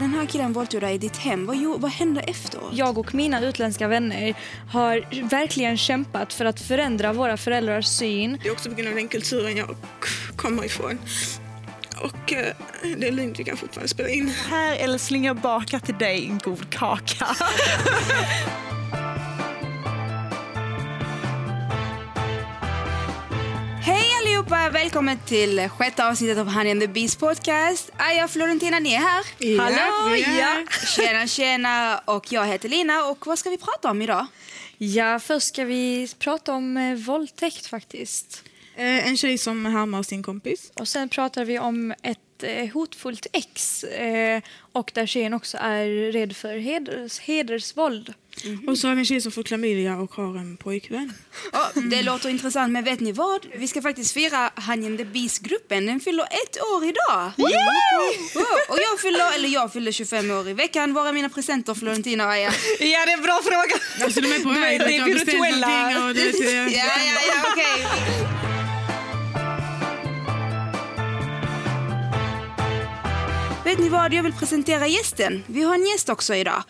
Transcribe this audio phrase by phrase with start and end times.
[0.00, 1.46] Den här killen våldtog dig i ditt hem.
[1.46, 2.60] Vad, vad hände efter?
[2.72, 4.34] Jag och mina utländska vänner
[4.70, 8.38] har verkligen kämpat för att förändra våra föräldrars syn.
[8.42, 9.76] Det är också på grund av den kulturen jag
[10.36, 10.98] kommer ifrån.
[12.02, 12.54] Och eh,
[12.96, 14.28] det är lugnt, vi kan fortfarande spela in.
[14.50, 17.26] Här älskling, jag bakar till dig en god kaka.
[24.52, 24.78] allihopa!
[24.78, 27.90] Välkommen till sjätte avsnittet av Honey and the Beast podcast.
[27.96, 29.24] Aja Florentina, ni är här.
[29.58, 30.86] Hallå, vi är.
[30.86, 31.98] Tjena, tjena.
[32.04, 33.04] Och jag heter Lina.
[33.04, 34.26] Och vad ska vi prata om idag?
[34.78, 38.44] Ja, först ska vi prata om eh, våldtäkt faktiskt.
[38.76, 40.72] Eh, en tjej som härmar sin kompis.
[40.74, 46.12] Och sen pratar vi om ett eh, hotfullt ex eh, och där tjejen också är
[46.12, 48.14] rädd för heders, hedersvåld.
[48.66, 51.12] Och så har vi en tjej som får klamydia och har en pojkvän.
[51.52, 53.46] Ja, det låter intressant, men vet ni vad?
[53.54, 55.86] Vi ska faktiskt fira Honey and the Beast-gruppen.
[55.86, 57.32] Den fyller ett år idag.
[57.36, 58.44] Wow!
[58.68, 60.94] Och jag fyller, eller jag fyller 25 år i veckan.
[60.94, 62.52] Var är mina presenter, Florentina och Aja?
[62.80, 64.04] ja, det är en bra fråga.
[64.04, 64.80] Alltså de är på väg.
[64.80, 66.06] det är virtuella.
[66.06, 67.86] och det, det, Ja, ja, ja, okej.
[73.64, 74.14] Vet ni vad?
[74.14, 75.44] Jag vill presentera gästen.
[75.46, 76.62] Vi har en gäst också idag.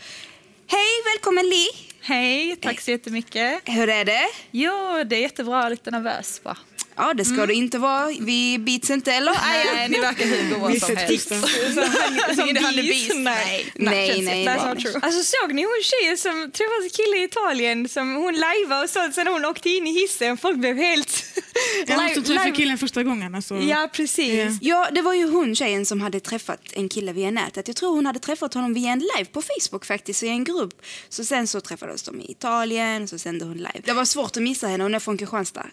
[0.73, 1.90] Hej, välkommen Li.
[2.03, 3.61] Hej, tack så jättemycket.
[3.65, 4.27] Hur är det?
[4.51, 5.69] Jo, det är jättebra.
[5.69, 6.57] Lite nervös bara.
[6.97, 8.07] Ja, det ska du inte vara.
[8.21, 9.33] Vi bits inte, eller?
[9.47, 11.29] Nej, ni verkar hur goa som helst.
[12.37, 13.11] Som Ingen Honey Beast.
[13.17, 14.47] Nej, Nej, nej, nej.
[14.47, 14.95] That's not true.
[15.03, 18.91] Alltså såg ni hon tjejen som träffade en kille i Italien som hon lajvade och
[18.91, 20.37] sånt sen hon åkte in i hissen.
[20.37, 21.25] Folk blev helt...
[21.87, 23.35] Jag måste Live- träffa live- killen första gången.
[23.35, 23.57] Alltså.
[23.57, 24.35] Ja, precis.
[24.35, 24.59] Ja.
[24.61, 27.69] Ja, det var ju hon tjejen som hade träffat en kille via nätet.
[27.69, 30.83] Jag tror hon hade träffat honom via en live på Facebook faktiskt, i en grupp.
[31.09, 33.81] Så sen så träffades de i Italien, så sände hon live.
[33.85, 35.61] Det var svårt att missa henne, hon är från Kristianstad.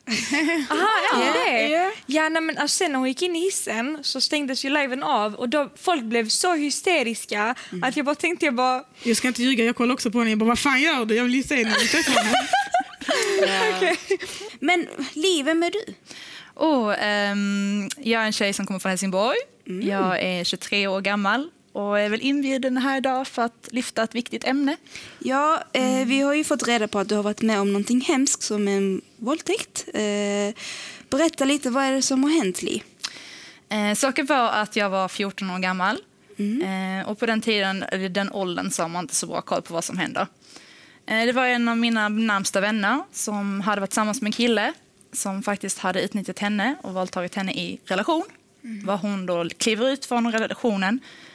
[0.69, 1.67] Aha, ja, Ja, det.
[1.69, 1.91] ja.
[2.05, 5.03] Ja, nej, men alltså, sen när hon gick in i hissen så stängdes ju liven
[5.03, 8.83] av och då, folk blev så hysteriska att jag bara tänkte jag bara...
[9.03, 10.31] Jag ska inte ljuga, jag kollar också på henne.
[10.31, 11.15] Jag bara, vad fan gör du?
[11.15, 12.47] Jag vill ju se när vi träffar henne.
[14.59, 15.93] Men Li, vem är du?
[16.55, 19.37] Oh, ehm, jag är en tjej som kommer från Helsingborg.
[19.81, 24.15] Jag är 23 år gammal och är väl inbjuden här idag för att lyfta ett
[24.15, 24.77] viktigt ämne.
[25.19, 28.01] Ja, eh, vi har ju fått reda på att du har varit med om någonting
[28.01, 29.85] hemskt som en våldtäkt.
[29.93, 30.55] Eh,
[31.09, 32.83] berätta lite, vad är det som har hänt Li?
[33.69, 35.97] Eh, saken var att jag var 14 år gammal.
[36.37, 39.61] Eh, och på den tiden, eller den åldern, så har man inte så bra koll
[39.61, 40.27] på vad som händer.
[41.05, 44.73] Eh, det var en av mina närmsta vänner som hade varit tillsammans med en kille
[45.13, 48.23] som faktiskt hade utnyttjat henne och våldtagit henne i relation.
[48.61, 51.26] Var hon då kliver ut från relationen, eh,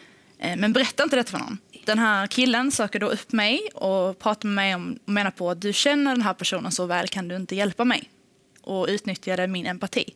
[0.56, 1.58] men berättar inte detta för någon.
[1.84, 5.50] Den här killen söker då upp mig och pratar med mig om, och menar på
[5.50, 8.10] att du känner den här personen så väl kan du inte hjälpa mig.
[8.60, 10.14] Och utnyttjade min empati.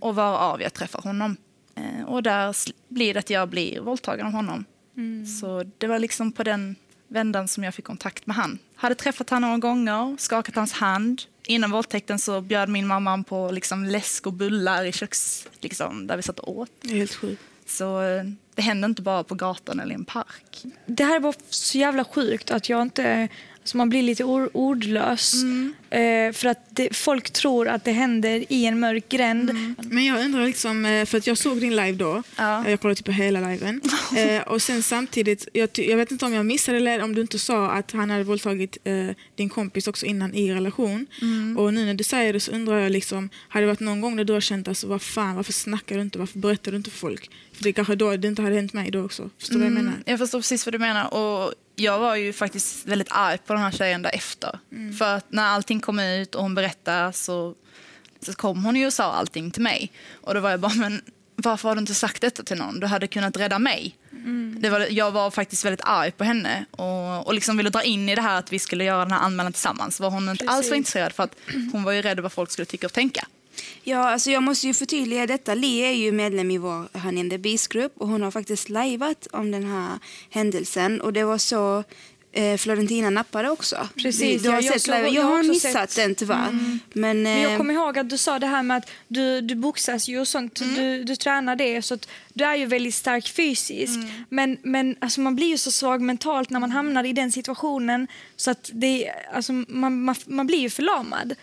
[0.00, 1.36] Och varav jag träffar honom.
[1.74, 2.56] Eh, och där
[2.88, 4.64] blir det att jag blir våldtagen av honom.
[5.40, 6.76] Så det var liksom på den
[7.08, 8.58] vändan som jag fick kontakt med han.
[8.74, 11.22] Hade träffat han några gånger, skakat hans hand.
[11.46, 16.16] Innan våldtäkten så bjöd min mamma på liksom läsk och bullar i köks, liksom, där
[16.16, 16.70] vi satt och åt.
[16.88, 17.42] Helt sjukt.
[17.66, 20.62] Så eh, det hände inte bara på gatan eller i en park.
[20.86, 23.28] Det här var så jävla sjukt att jag inte...
[23.60, 25.34] Alltså man blir lite or- ordlös.
[25.34, 25.70] Eh,
[26.34, 29.74] för att det, folk tror att det händer i en mörk gränd.
[29.78, 32.22] Men jag undrar, liksom, eh, för att jag såg din live då.
[32.36, 32.64] Ja.
[32.64, 33.80] Eh, Jag kollade typ på hela liven.
[34.16, 37.38] Eh, och sen samtidigt, jag, jag vet inte om jag missade eller om du inte
[37.38, 41.06] sa att han hade våldtagit eh, din kompis också innan i relation.
[41.58, 44.16] Och nu när du säger det så undrar jag, liksom, har det varit någon gång
[44.16, 46.90] när du har känt alltså, vad fan, varför snackar du inte, varför berättar du inte
[46.90, 47.30] för folk?
[47.52, 49.30] För det kanske då det inte hade hänt mig då också.
[49.38, 49.90] Förstår du vad jag menar?
[49.92, 51.14] Mm, jag förstår precis vad du menar.
[51.14, 54.58] Och jag var ju faktiskt väldigt arg på den här tjejen därefter.
[54.98, 57.54] För att när allting kom ut och hon berättade så,
[58.20, 59.92] så kom hon ju och sa allting till mig.
[60.12, 61.02] Och då var jag bara, men
[61.36, 62.80] varför har du inte sagt detta till någon?
[62.80, 63.96] Du hade kunnat rädda mig.
[64.58, 68.08] Det var, jag var faktiskt väldigt arg på henne och, och liksom ville dra in
[68.08, 70.00] i det här att vi skulle göra den här anmälan tillsammans.
[70.00, 71.36] Var hon inte alls var intresserad för att
[71.72, 73.26] hon var ju rädd vad folk skulle tycka och tänka.
[73.82, 75.54] Ja, alltså jag måste ju förtydliga detta.
[75.54, 79.26] Li är ju medlem i vår Honey and the Beast-grupp och hon har faktiskt lajvat
[79.32, 79.98] om den här
[80.30, 81.00] händelsen.
[81.00, 81.84] Och det var så
[82.34, 83.88] eh, Florentina nappade också.
[83.96, 86.50] Precis, du har ja, jag sett jag Jag har missat sett- den tyvärr.
[86.50, 89.54] Men, Men eh, jag kommer ihåg att du sa det här med att du, du
[89.54, 90.54] boxas ju och sånt.
[90.54, 93.98] Du, du tränar det så att du är ju väldigt stark fysiskt.
[94.28, 98.06] Men, men alltså man blir ju så svag mentalt när man hamnar i den situationen
[98.36, 101.34] så att det, alltså man, man, man blir ju förlamad.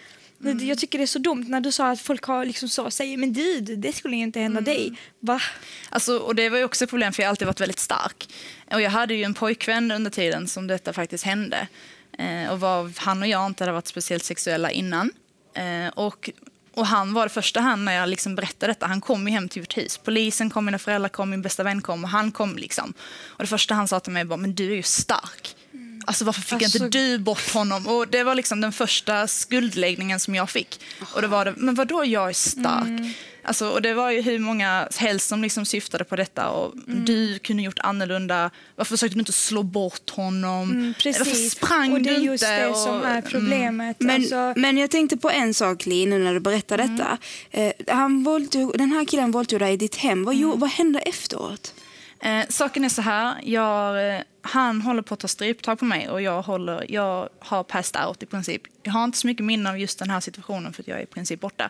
[0.44, 2.92] Det- Jag tycker det är så dumt när du sa att folk har liksom så,
[2.92, 4.94] säger men du, det skulle inte hända dig.
[5.20, 5.42] Va?
[5.90, 8.28] Alltså, och det var ju också ett problem för jag har alltid varit väldigt stark.
[8.74, 11.68] Och jag hade ju en pojkvän under tiden som detta faktiskt hände.
[12.18, 15.12] Eh, och var, han och jag inte hade varit speciellt sexuella innan.
[15.54, 16.30] Eh, och,
[16.74, 18.88] och han var det första han när jag liksom berättade detta.
[18.88, 19.98] Han kom ju hem till vårt hus.
[19.98, 22.94] Polisen kom, mina föräldrar kom, min bästa vän kom och han kom liksom.
[23.26, 25.56] Och det första han sa till mig var, men du är ju stark.
[26.06, 27.88] Alltså varför fick Alltså- inte du bort honom?
[27.88, 30.80] Och det var liksom den första skuldläggningen som jag fick.
[31.14, 33.16] Och det var det, men vadå jag är stark?
[33.44, 36.50] Alltså, och det var ju hur många helst som liksom syftade på detta.
[36.50, 38.52] Och Du kunde gjort annorlunda.
[38.76, 40.72] Varför försökte du inte slå bort honom?
[40.72, 41.52] Mm, Varför precis.
[41.52, 43.98] sprang och det är just det och, som är problemet.
[44.00, 47.18] Men, alltså, men jag tänkte på en sak Li, nu när du berättar detta.
[47.52, 50.24] Eh, han våldtog, den här killen våldtog dig i ditt hem.
[50.24, 51.74] Vad, gjorde- vad hände efteråt?
[52.22, 56.10] Eh, saken är så här, jag, eh, han håller på att ta stryptag på mig
[56.10, 58.62] och jag, håller, jag har passed out i princip.
[58.84, 61.04] Jag har inte så mycket minne av just den här situationen för att jag är
[61.04, 61.70] i princip borta.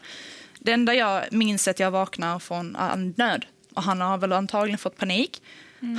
[0.60, 4.34] Det enda jag minns är att jag vaknar från en nöd och han har väl
[4.34, 5.42] antagligen fått panik.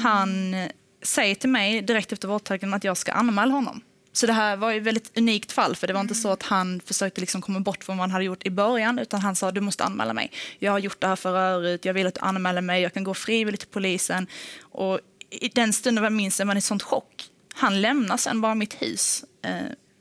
[0.03, 0.69] Han eh,
[1.03, 3.81] säger till mig direkt efter våldtäkten att jag ska anmäla honom.
[4.13, 6.43] Så det här var ju ett väldigt unikt fall för det var inte så att
[6.43, 9.51] han försökte liksom komma bort från vad han hade gjort i början utan han sa
[9.51, 10.31] du måste anmäla mig.
[10.59, 13.15] Jag har gjort det här förut, jag vill att du anmäler mig, jag kan gå
[13.15, 14.27] frivilligt till polisen.
[14.61, 15.01] Och
[15.31, 17.25] i den stunden var jag minns man i sånt chock.
[17.55, 19.53] Han lämnar sen bara mitt hus eh,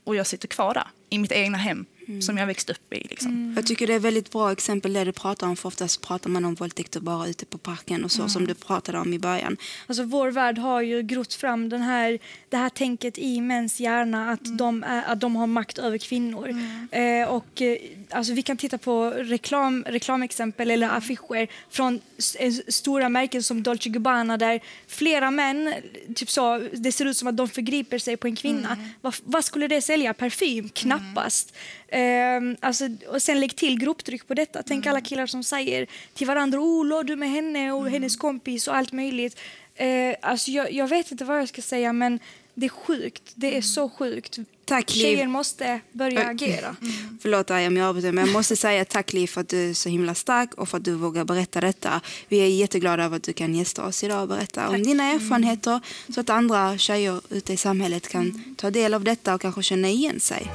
[0.04, 1.86] och jag sitter kvar där i mitt egna hem
[2.22, 3.06] som jag växte upp i.
[3.10, 3.52] Liksom.
[3.56, 5.56] Jag tycker det är väldigt bra exempel det du pratar om.
[5.56, 8.98] För oftast pratar man om våldtäkter bara ute på parken och så som du pratade
[8.98, 9.56] om i början.
[9.86, 12.18] Alltså vår värld har ju grott fram den här,
[12.48, 16.48] det här tänket i mäns hjärna att, de, är, att de har makt över kvinnor.
[16.92, 17.76] Eh, och, eh,
[18.10, 23.62] alltså vi kan titta på reklam, reklamexempel eller affischer från s- eh, stora märken som
[23.62, 25.74] Dolce Gabbana där flera män,
[26.14, 28.76] typ så, det ser ut som att de förgriper sig på en kvinna.
[29.00, 30.14] Vad, vad skulle det sälja?
[30.14, 30.68] Parfym?
[30.68, 31.54] Knappast.
[31.94, 34.62] Ehm, alltså, och sen lägg till grupptryck på detta.
[34.62, 38.68] Tänk alla killar som säger till varandra oh, låg du med henne och hennes kompis
[38.68, 39.40] och allt möjligt.
[39.74, 42.18] Eh, alltså, jag, jag vet inte vad jag ska säga men
[42.54, 43.22] det är sjukt.
[43.34, 44.38] Det är så sjukt.
[44.64, 45.02] Tack, Liv.
[45.02, 46.76] Tjejer måste börja agera.
[47.22, 49.74] Förlåt Arja om jag avbryter men jag måste säga tack Liv för att du är
[49.74, 52.00] så himla stark och för att du vågar berätta detta.
[52.28, 55.80] Vi är jätteglada över att du kan gästa oss idag och berätta om dina erfarenheter
[56.14, 59.88] så att andra tjejer ute i samhället kan ta del av detta och kanske känna
[59.88, 60.50] igen sig.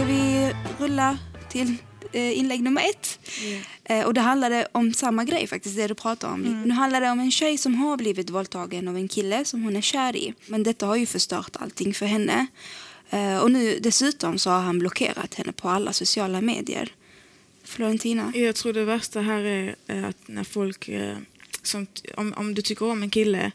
[0.00, 1.18] Ska vi rulla
[1.48, 1.76] till
[2.12, 3.18] eh, inlägg nummer ett?
[3.84, 6.62] Eh, och det handlade om samma grej faktiskt, det du pratar om.
[6.64, 9.76] Nu handlar det om en tjej som har blivit våldtagen av en kille som hon
[9.76, 10.34] är kär i.
[10.46, 12.46] Men detta har ju förstört allting för henne.
[13.10, 16.92] Eh, och nu dessutom så har han blockerat henne på alla sociala medier.
[17.64, 18.32] Florentina?
[18.34, 19.74] Jag tror det värsta här är
[20.04, 20.90] att när folk,
[21.62, 21.86] som,
[22.16, 23.52] om, om du tycker om en kille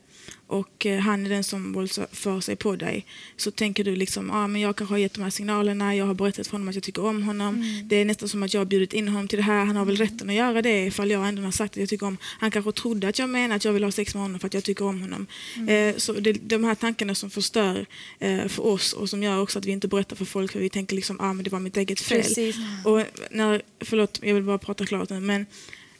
[0.47, 3.05] och eh, han är den som våldför sig på dig
[3.37, 6.13] så tänker du liksom ah, men jag kanske har gett de här signalerna, jag har
[6.13, 7.81] berättat för honom att jag tycker om honom.
[7.83, 9.65] Det är nästan som att jag har bjudit in honom till det här.
[9.65, 12.05] Han har väl rätten att göra det ifall jag ändå har sagt att jag tycker
[12.05, 14.47] om Han kanske trodde att jag menar att jag vill ha sex med honom för
[14.47, 15.27] att jag tycker om honom.
[15.67, 17.85] Eh, så det, de här tankarna som förstör
[18.19, 20.69] eh, för oss och som gör också att vi inte berättar för folk för vi
[20.69, 22.21] tänker liksom ah, men det var mitt eget fel.
[22.21, 22.55] Precis.
[22.83, 23.01] Och
[23.31, 25.45] när, förlåt, jag vill bara prata klart nu, men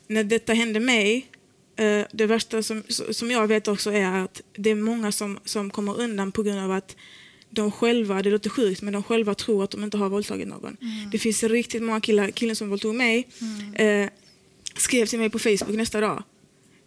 [0.08, 1.28] när detta hände mig,
[2.12, 6.00] det värsta som, som jag vet också är att det är många som, som kommer
[6.00, 6.96] undan på grund av att
[7.50, 10.78] de själva, det låter sjukt, men de själva tror att de inte har våldtagit någon.
[11.12, 13.28] Det finns riktigt många killar, killen som våldtog mig
[13.76, 14.10] eh,
[14.78, 16.24] skrev till mig på Facebook nästa dag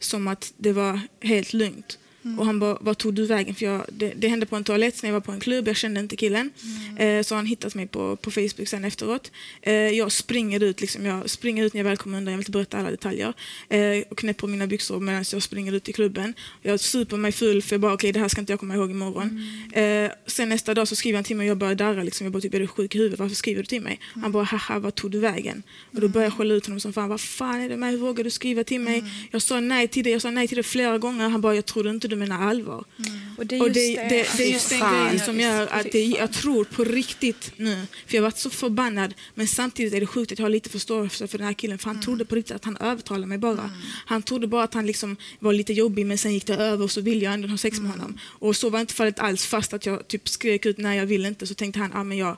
[0.01, 1.99] som att det var helt lugnt.
[2.39, 3.55] Och han bara, vad tog du vägen?
[3.55, 5.77] För jag, det, det hände på en toalett när jag var på en klubb, jag
[5.77, 6.51] kände inte killen.
[6.99, 9.31] Eh, så han hittat mig på, på Facebook sen efteråt.
[9.63, 12.43] Eh, jag springer ut, liksom, jag springer ut när jag väl kommer undan, jag vill
[12.43, 13.33] inte berätta alla detaljer.
[13.69, 16.35] Eh, och knäpper mina byxor medan jag springer ut i klubben.
[16.63, 18.91] Jag super mig full för jag bara, okej det här ska inte jag komma ihåg
[18.91, 19.43] imorgon.
[19.73, 22.33] Eh, sen nästa dag så skriver han till mig och jag börjar darra, liksom, jag
[22.33, 23.19] bara typ, är du sjuk i huvudet?
[23.19, 24.01] Varför skriver du till mig?
[24.23, 25.63] Han bara, haha vad tog du vägen?
[25.95, 27.99] Och då börjar jag skälla ut honom som fan, vad fan är det med, hur
[27.99, 29.05] vågar du skriva till mig?
[29.31, 31.29] Jag sa nej till det, jag sa nej till det flera gånger.
[31.29, 32.85] Han bara, jag trodde inte du menar allvar.
[33.39, 35.21] Och det är Och just det, det, det är just den grejen.
[35.21, 39.15] som gör att det, jag tror på riktigt nu, för jag har varit så förbannad,
[39.35, 41.87] men samtidigt är det sjukt att jag har lite förståelse för den här killen, för
[41.91, 43.71] han trodde på riktigt att han övertalade mig bara.
[44.07, 46.91] Han trodde bara att han liksom var lite jobbig, men sen gick det över och
[46.91, 48.19] så ville jag ändå ha sex med honom.
[48.25, 51.27] Och så var inte fallet alls, fast att jag typ skrek ut nej jag vill
[51.27, 52.37] inte, så tänkte han, ah, men jag,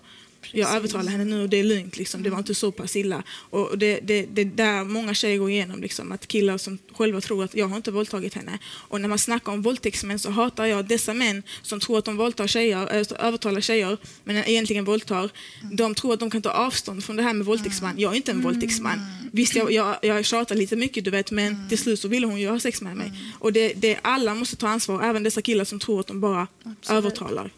[0.53, 1.97] jag övertalar henne nu och det är lugnt.
[1.97, 2.23] Liksom.
[2.23, 3.23] Det var inte så pass illa.
[3.29, 5.81] Och det, det, det är där många tjejer går igenom.
[5.81, 8.59] Liksom, att killar som själva tror att jag har inte våldtagit henne.
[8.65, 12.17] Och när man snackar om våldtäktsmän så hatar jag dessa män som tror att de
[12.17, 15.31] våldtar tjejer, äh, övertalar tjejer men egentligen våldtar.
[15.73, 17.95] De tror att de kan ta avstånd från det här med våldtäktsman.
[17.99, 19.01] Jag är inte en våldtäktsman.
[19.33, 22.41] Visst, jag, jag, jag tjatar lite mycket du vet men till slut så ville hon
[22.41, 23.13] ju ha sex med mig.
[23.39, 26.47] Och det, det, alla måste ta ansvar, även dessa killar som tror att de bara
[26.89, 27.51] övertalar.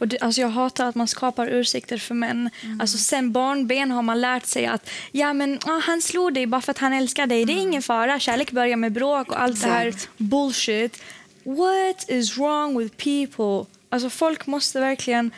[0.00, 2.50] Och det, alltså jag hatar att man skapar ursäkter för män.
[2.62, 2.80] Mm.
[2.80, 6.60] Alltså sen barnben har man lärt sig att ja, men, ah, han slog dig bara
[6.60, 7.44] för att han älskar dig.
[7.44, 8.20] Det är ingen fara.
[8.20, 10.08] Kärlek börjar med bråk och allt det här Exakt.
[10.16, 11.02] bullshit.
[11.42, 13.70] What is wrong with people?
[13.90, 15.30] Alltså folk måste verkligen...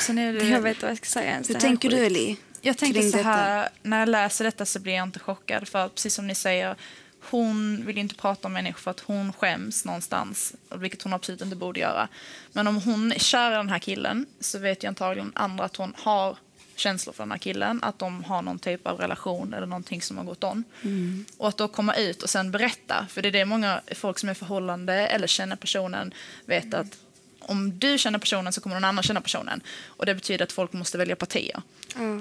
[0.00, 1.50] Sen är det, Jag vet inte vad jag ska säga ens.
[1.50, 1.96] Hur tänker du.
[1.96, 2.36] Eli?
[2.60, 3.28] Jag tänker så detta?
[3.28, 5.68] här, när jag läser detta så blir jag inte chockad.
[5.68, 6.76] För precis som ni säger,
[7.20, 10.54] hon vill inte prata om människor för att hon skäms någonstans.
[10.74, 12.08] Vilket hon absolut inte borde göra.
[12.52, 15.76] Men om hon är kär i den här killen så vet ju antagligen andra att
[15.76, 16.36] hon har
[16.76, 17.78] känslor för den här killen.
[17.82, 20.64] Att de har någon typ av relation eller någonting som har gått on.
[21.38, 23.06] Och att då komma ut och sen berätta.
[23.10, 26.14] För det är det många folk som är förhållande eller känner personen
[26.46, 26.98] vet att
[27.40, 29.60] om du känner personen så kommer någon annan känna personen.
[29.84, 31.62] Och det betyder att folk måste välja partier.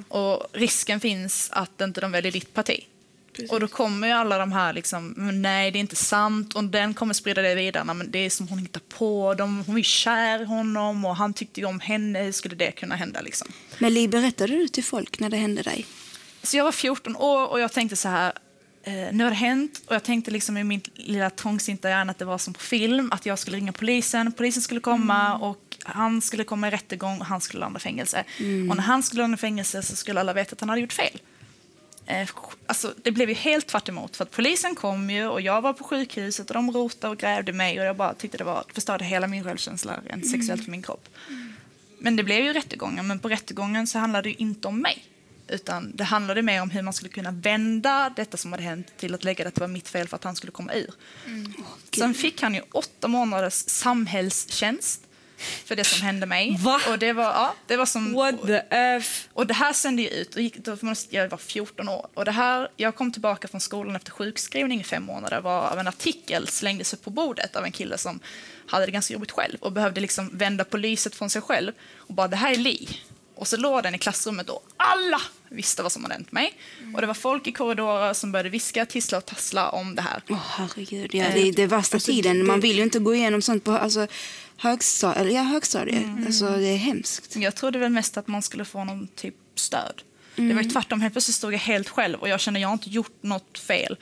[0.08, 2.86] Och risken finns att inte de väljer ditt parti.
[3.50, 6.63] Och då kommer ju alla de här liksom, "Men nej det är inte sant och
[6.63, 7.84] den kommer sprida det vidare.
[7.84, 11.15] "Nej, Men det är som hon hittar på, de, hon är kär i honom och
[11.15, 13.48] han tyckte ju om henne, hur skulle det kunna hända liksom?
[13.77, 15.86] Men Li, berättade du till folk när det hände dig?
[16.43, 18.34] Så jag var 14 år och jag tänkte så här,
[18.84, 22.17] eh, nu har det hänt och jag tänkte liksom i min lilla trångsinta hjärna att
[22.19, 26.22] det var som på film, att jag skulle ringa polisen, polisen skulle komma och han
[26.22, 28.24] skulle komma i rättegång och han skulle landa i fängelse.
[28.69, 30.93] Och när han skulle landa i fängelse så skulle alla veta att han hade gjort
[30.93, 31.19] fel.
[32.10, 32.28] Eh,
[32.66, 35.74] Alltså, det blev ju helt tvärt emot, för att polisen kom ju och jag var
[35.74, 39.06] på sjukhuset och de rotade och grävde mig och jag bara tyckte det var, förstörde
[39.06, 41.10] hela min självkänsla rent sexuellt för min kropp.
[42.00, 45.06] Men det blev ju rättegången, men på rättegången så handlade det inte om mig.
[45.48, 49.13] Utan det handlade mer om hur man skulle kunna vända detta som hade hänt till
[49.13, 50.92] att lägga det att det var mitt fel för att han skulle komma ur.
[51.98, 55.01] Sen fick han ju åtta månaders samhällstjänst
[55.65, 56.58] för det som hände mig.
[56.60, 56.81] Va?
[56.89, 58.13] Och det var, ja, det var som...
[58.13, 59.27] What the F?
[59.34, 60.77] Och det här sände ju ut, och gick, då
[61.10, 62.08] jag var 14 år.
[62.13, 65.79] Och det här, jag kom tillbaka från skolan efter sjukskrivning i fem månader var av
[65.79, 68.19] en artikel slängdes upp på bordet av en kille som
[68.67, 72.13] hade det ganska jobbigt själv och behövde liksom vända på lyset från sig själv och
[72.13, 72.89] bara det här är Li.
[73.39, 76.53] Och så låg den i klassrummet och alla visste vad som hade hänt mig.
[76.93, 80.22] Och det var folk i korridorer som började viska, tissla och tassla om det här.
[80.29, 82.46] Åh herregud, ja, det är det värsta tiden.
[82.46, 84.08] Man vill ju inte gå igenom sånt på alltså,
[84.58, 85.34] högstadiet.
[85.34, 86.05] Ja, högstadiet.
[86.25, 87.36] Alltså, det är hemskt.
[87.36, 90.01] Jag trodde väl mest att man skulle få någon typ stöd.
[90.36, 92.74] Det var ju tvärtom, helt plötsligt stod jag helt själv och jag kände jag har
[92.74, 93.98] inte gjort något fel.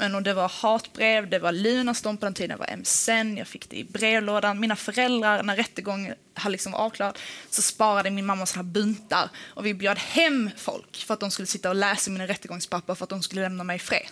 [0.00, 3.48] Men och det var hatbrev, det var Lunarstorm på den tiden, det var MSN, jag
[3.48, 4.60] fick det i brevlådan.
[4.60, 7.18] Mina föräldrar, när rättegången hade liksom var avklarad,
[7.50, 11.30] så sparade min mamma så här buntar och vi bjöd hem folk för att de
[11.30, 14.06] skulle sitta och läsa mina rättegångspapper för att de skulle lämna mig i fred.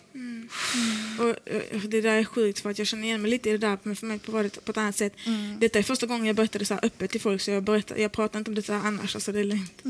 [1.19, 3.59] Och, eh, det där är sjukt för att jag känner igen mig lite i det
[3.59, 5.13] där men för mig var det på ett annat sätt.
[5.59, 8.13] Detta är första gången jag berättade så här öppet till folk så jag, berättar, jag
[8.13, 9.81] pratar inte om detta annars, alltså det är lugnt.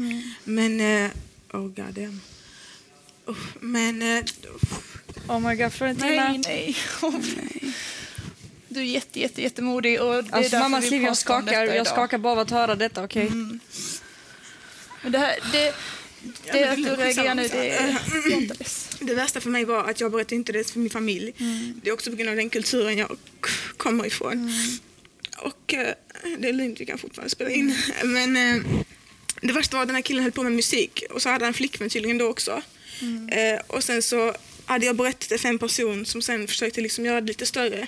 [0.45, 1.11] Men, eh,
[1.52, 2.21] oh god damn.
[3.61, 4.25] Men, eh,
[5.28, 6.08] Oh my god, Florentina.
[6.08, 6.76] Nej, nej.
[8.68, 11.64] Du är jätte, jätte, jättemodig och det är Alltså därför mammas liv, jag skakar.
[11.64, 13.30] Jag skakar bara av att höra detta, okej?
[15.02, 15.75] Men det, här, det,
[16.52, 17.88] det men att du är reagerar nu, det är
[18.32, 18.90] är less.
[19.00, 21.32] det värsta för mig var att jag berättade inte det för min familj.
[21.82, 23.16] Det är också på grund av den kulturen jag
[23.76, 24.52] kommer ifrån.
[25.38, 25.94] Och eh,
[26.38, 27.76] det är lugnt, vi kan fortfarande spela in.
[28.04, 28.62] Men eh,
[29.42, 31.54] det värsta var att den här killen höll på med musik och så hade han
[31.54, 32.62] flickvän tydligen då också.
[33.31, 34.35] Eh, och sen så
[34.68, 37.87] hade jag berättat det för en person som sen försökte liksom göra det lite större.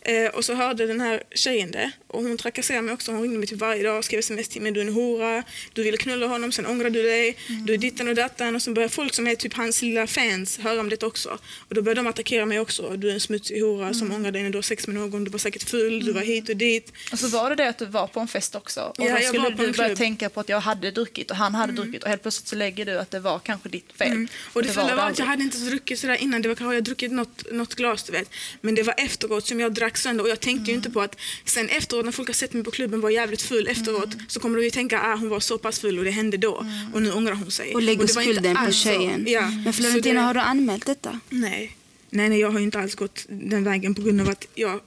[0.00, 3.12] Eh, och så hörde den här tjejen det och hon trakasserade mig också.
[3.12, 4.72] Hon ringde mig typ varje dag och skrev sms till mig.
[4.72, 7.36] Du är en hora, du ville knulla honom, sen ångrar du dig,
[7.66, 8.54] du är ditten och dattan.
[8.54, 11.38] Och så började folk som är typ hans lilla fans höra om det också.
[11.68, 12.96] Och då började de attackera mig också.
[12.96, 15.24] Du är en smutsig hora som ångrar dig när du har sex med någon.
[15.24, 16.92] Du var säkert full, du var hit och dit.
[17.12, 18.80] Och så var det det att du var på en fest också.
[18.80, 21.72] Och Ja, då skulle du börja tänka på att jag hade druckit och han hade
[21.72, 24.06] druckit och helt plötsligt så lägger du att det var kanske ditt fel.
[24.06, 24.28] Mm.
[24.52, 26.42] Och det, fulla var att jag hade inte druckit sådär innan.
[26.42, 28.30] Det var kanske jag druckit något, något glas du vet.
[28.60, 31.16] Men det var efteråt som jag drack sönder och jag tänkte ju inte på att
[31.44, 34.58] sen efteråt när folk har sett mig på klubben vara jävligt full efteråt så kommer
[34.58, 37.02] de ju tänka att ah, hon var så pass full och det hände då och
[37.02, 37.74] nu ångrar hon sig.
[37.74, 39.24] Och lägger det var skulden på tjejen.
[39.28, 39.50] Ja.
[39.64, 41.20] Men Så Florentina, det- har du anmält detta?
[41.28, 41.76] Nej.
[42.10, 44.80] nej, nej jag har inte alls gått den vägen på grund av att jag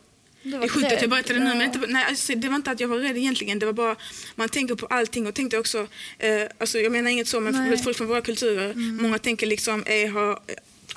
[0.52, 1.56] det var är sjukt att jag berättade nu, ja.
[1.56, 3.60] men inte, nej, alltså, det var inte att jag var rädd egentligen.
[3.60, 3.96] Det var bara,
[4.36, 5.88] man tänker på allting och tänkte också,
[6.20, 7.78] eh, alltså, jag menar inget så, men Nej.
[7.84, 10.40] folk från våra kulturer, många tänker liksom, har, har,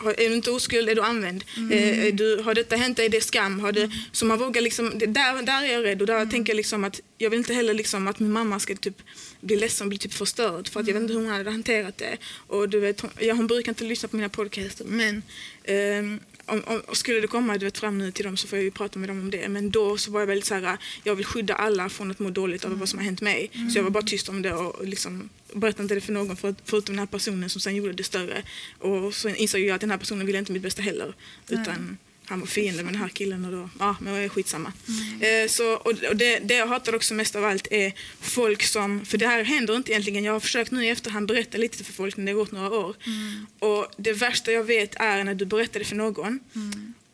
[0.06, 1.44] är du inte oskuld är du använd.
[1.70, 3.60] Eh, är du, har detta hänt dig, det är skam.
[3.60, 6.52] Har det, Så man vågar liksom, det, där, där är jag rädd och där tänker
[6.52, 9.02] jag liksom att jag vill inte heller liksom att min mamma ska typ
[9.40, 11.98] bli ledsen och bli typ förstörd för att jag vet inte hur hon hade hanterat
[11.98, 12.16] det.
[12.46, 15.22] Och du vet, hon, ja, hon brukar inte lyssna på mina podcaster men
[15.64, 18.64] ehm, om, om, skulle det komma du vet, fram nu till dem så får jag
[18.64, 19.48] ju prata med dem om det.
[19.48, 22.30] Men då så var jag väldigt så här, jag vill skydda alla från att må
[22.30, 23.50] dåligt över vad som har hänt mig.
[23.72, 26.54] Så jag var bara tyst om det och liksom berättade inte det för någon för,
[26.64, 28.42] förutom den här personen som sen gjorde det större.
[28.78, 31.14] Och så insåg jag att den här personen ville inte mitt bästa heller.
[31.48, 31.98] Utan
[32.28, 34.73] han var fiende med den här killen och då, ja men det är skitsamma.
[35.20, 39.04] Eh, så, och, och det, det jag hatar också mest av allt är folk som,
[39.04, 41.92] för det här händer inte egentligen, jag har försökt nu i efterhand berätta lite för
[41.92, 42.97] folk när det har gått några år.
[43.58, 46.40] Och det värsta jag vet är när du berättar det för någon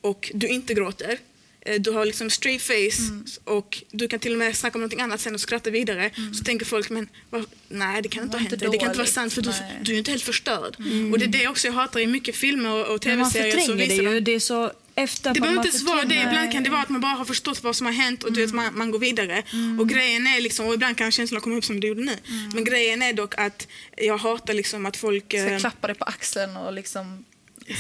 [0.01, 1.19] och du inte gråter.
[1.67, 3.03] Eh, Du har liksom straight face
[3.45, 6.11] och du kan till och med snacka om någonting annat sen och skratta vidare.
[6.39, 8.61] Så tänker folk, men vad, nej det kan inte Var ha hänt.
[8.73, 9.51] Det kan inte vara sant för du,
[9.83, 10.77] du är ju inte helt förstörd.
[11.13, 13.61] Och det är det också jag hatar i mycket filmer och, och Men man tv-serier.
[13.61, 14.21] så förtränger det ju.
[14.21, 16.15] Det är så efter det behöver inte vara det.
[16.15, 18.41] Ibland kan det vara att man bara har förstått vad som har hänt och du
[18.41, 19.43] vet, man, man går vidare.
[19.81, 22.17] Och grejen är liksom, och ibland kan känslorna komma upp som det gjorde nu.
[22.55, 25.25] Men grejen är dock att jag hatar liksom att folk...
[25.27, 27.25] Ska eh, klappa dig på axeln och liksom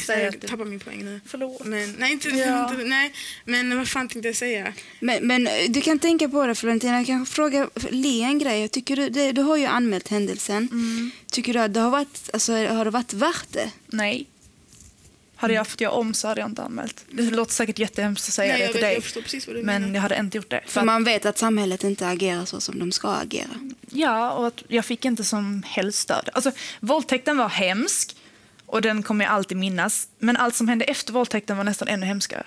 [0.07, 1.21] säga att jag tappar min poäng nu.
[1.27, 1.65] Förlåt.
[1.65, 2.71] Men, nej, inte, Ja.
[2.73, 3.13] inte, nej,
[3.45, 4.73] men vad fan tänkte jag säga?
[5.01, 6.97] Men, men eh, du kan tänka på det Florentina.
[6.97, 8.69] Jag kan fråga Le en grej.
[8.69, 10.69] Tycker du, det, du har ju anmält händelsen.
[11.31, 13.71] Tycker du att det har varit, alltså, har det varit värt det?
[13.87, 14.27] Nej.
[15.37, 17.05] Hade jag fått göra om så hade jag inte anmält.
[17.11, 18.95] Det låter säkert jättehemskt att säga Nej, det jag, till vet, dig.
[18.95, 19.95] jag förstår precis vad du Men menar.
[19.95, 20.61] jag hade inte gjort det.
[20.65, 23.49] För För att, man vet att samhället inte agerar så som de ska agera.
[23.91, 26.29] ja, och att jag fick inte som helst stöd.
[26.33, 28.17] Alltså, våldtäkten var hemsk
[28.67, 30.09] och den kommer jag alltid minnas.
[30.19, 32.47] Men allt som hände efter våldtäkten var nästan ännu hemskare.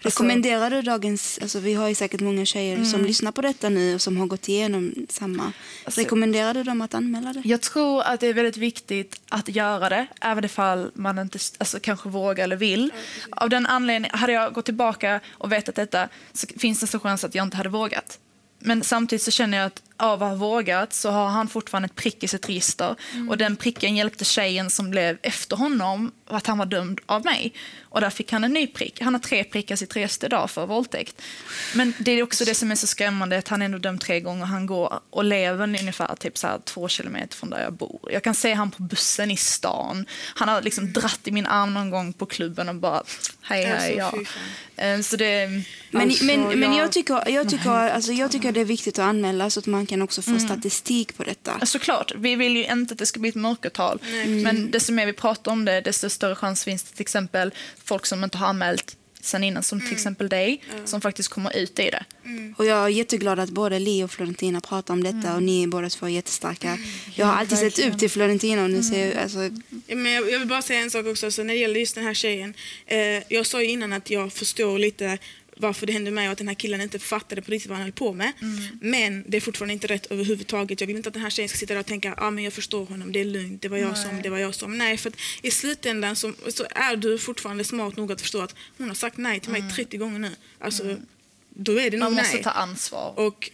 [0.00, 3.94] Rekommenderar du dagens, alltså vi har ju säkert många tjejer som lyssnar på detta nu
[3.94, 5.52] och som har gått igenom samma.
[5.84, 7.42] Alltså- Rekommenderar du dem att anmäla det?
[7.44, 11.80] Jag tror att det är väldigt viktigt att göra det, även ifall man inte alltså,
[11.80, 12.92] kanske vågar eller vill.
[13.30, 16.98] Av den anledningen, hade jag gått tillbaka och vetat detta så finns det en stor
[16.98, 18.18] chans att jag inte hade vågat.
[18.60, 21.94] Men samtidigt så känner jag att av att ha vågat så har han fortfarande ett
[21.94, 22.94] prick i sitt register.
[23.28, 27.52] Och den pricken hjälpte tjejen som blev efter honom att han var dömd av mig.
[27.90, 29.00] Och där fick han en ny prick.
[29.00, 31.22] Han har tre prickar sitt register idag för våldtäkt.
[31.74, 34.20] Men det är också det som är så skrämmande att han är ändå dömd tre
[34.20, 34.44] gånger.
[34.44, 38.00] Han går och lever ungefär typ så här två kilometer från där jag bor.
[38.12, 40.06] Jag kan se han på bussen i stan.
[40.34, 43.02] Han har liksom dratt i min arm någon gång på klubben och bara
[43.42, 44.00] hej hej.
[44.00, 44.18] Alltså, Ja.
[44.18, 44.42] fy fan.
[44.76, 45.48] Eh, Så det,
[45.90, 49.04] Men, alltså, men, men jag- tycker, jag, tycker, alltså, jag tycker det är viktigt att
[49.04, 51.66] anmäla så att man kan också få statistik på detta.
[51.66, 53.98] Såklart, vi vill ju inte att det ska bli ett mörkertal.
[54.26, 57.54] Men desto mer vi pratar om det, desto större chans finns det till exempel
[57.84, 61.78] folk som inte har anmält sen innan, som till exempel dig, som faktiskt kommer ut
[61.78, 62.04] i det.
[62.56, 65.66] Och jag är jätteglad att både Li och Florentina pratar om detta och ni är
[65.66, 66.78] båda två jättestarka.
[67.14, 69.38] Jag har alltid sett upp till Florentina och nu ser jag, alltså,
[69.86, 71.94] Ja, Men jag, jag vill bara säga en sak också, så när det gäller just
[71.94, 72.54] den här tjejen.
[72.86, 75.18] Eh, jag sa ju innan att jag förstår lite
[75.60, 77.84] varför det hände mig och att den här killen inte fattade på riktigt vad han
[77.84, 78.32] höll på med.
[78.80, 80.80] Men det är fortfarande inte rätt överhuvudtaget.
[80.80, 82.52] Jag vill inte att den här tjejen ska sitta där och tänka ah, men jag
[82.52, 84.78] förstår honom, det är lugnt, det var jag som, det var jag som.
[84.78, 88.88] Nej, för i slutändan så, så är du fortfarande smart nog att förstå att hon
[88.88, 90.30] har sagt nej till mig 30 gånger nu.
[90.58, 90.96] Alltså,
[91.60, 92.42] då är det nog Man måste nej.
[92.42, 93.12] ta ansvar.
[93.16, 93.50] Och,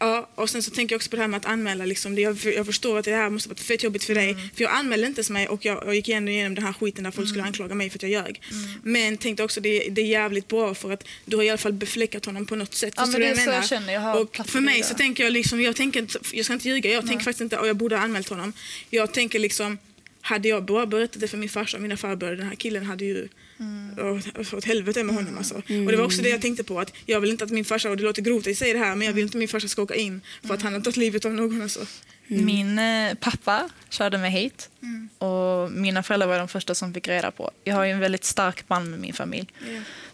[0.00, 1.84] ja, och sen så tänker jag också på det här med att anmäla.
[1.84, 2.14] Liksom.
[2.14, 4.34] Det, jag, jag förstår att det här måste vara fett jobbigt för dig.
[4.34, 7.10] För jag anmälde inte mig och jag, jag gick ändå igenom den här skiten där
[7.10, 8.42] folk skulle anklaga mig för att jag ljög.
[8.82, 11.72] Men tänkte också det, det är jävligt bra för att du har i alla fall
[11.72, 12.94] befläckat honom på något sätt.
[12.96, 13.92] Ja, men det är så jag känner.
[13.92, 16.90] Jag och för mig så tänker jag liksom, jag tänker inte, jag ska inte ljuga,
[16.90, 18.52] jag tänker faktiskt inte, och jag borde ha anmält honom.
[18.90, 19.78] Jag tänker liksom,
[20.20, 23.04] hade jag bara berättat det för min farsa och mina farbröder, den här killen hade
[23.04, 24.44] ju mm.
[24.44, 25.54] fått helvete med honom alltså.
[25.54, 27.90] Och det var också det jag tänkte på, att jag vill inte att min farsa,
[27.90, 29.68] och det låter grovt att säger det här, men jag vill inte att min farsa
[29.68, 31.86] ska åka in för att han har tagit livet av någon alltså.
[32.26, 34.70] Min eh, pappa körde mig hit
[35.18, 37.50] och mina föräldrar var de första som fick reda på.
[37.64, 39.48] Jag har ju en väldigt stark band med min familj.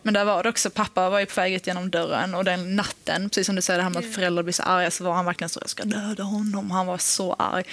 [0.02, 2.76] Men där var det också, pappa var ju på väg ut genom dörren och den
[2.76, 5.12] natten, precis som du säger det här med att föräldrar blir så arga, så var
[5.12, 6.70] han verkligen så, jag ska döda honom.
[6.70, 7.64] Han var så arg.